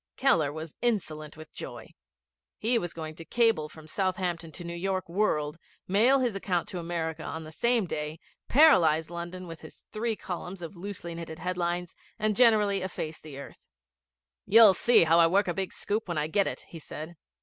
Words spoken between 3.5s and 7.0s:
from Southampton to the New York World, mail his account to